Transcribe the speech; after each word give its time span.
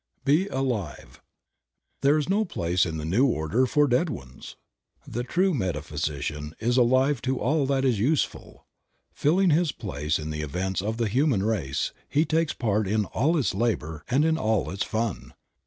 BE 0.25 0.47
ALIVE. 0.47 1.21
'pHERE 2.01 2.17
is 2.17 2.27
no 2.27 2.43
place 2.43 2.87
in 2.87 2.97
the 2.97 3.05
New 3.05 3.27
Order 3.27 3.67
for 3.67 3.87
"dead 3.87 4.09
ones." 4.09 4.55
The 5.07 5.23
true 5.23 5.53
metaphysician 5.53 6.55
is 6.59 6.75
alive 6.75 7.21
to 7.21 7.37
all 7.37 7.67
that 7.67 7.85
is 7.85 7.99
useful. 7.99 8.65
Filling 9.13 9.51
his 9.51 9.71
place 9.71 10.17
in 10.17 10.31
the 10.31 10.41
events 10.41 10.81
of 10.81 10.97
the 10.97 11.07
human 11.07 11.43
race, 11.43 11.91
he 12.09 12.25
takes 12.25 12.51
part 12.51 12.87
in 12.87 13.05
all 13.05 13.37
its 13.37 13.53
labor 13.53 14.03
and 14.09 14.25
in 14.25 14.39
all 14.39 14.71
its 14.71 14.83
fun. 14.83 15.33